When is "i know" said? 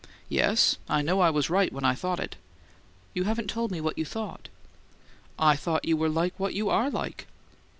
0.89-1.19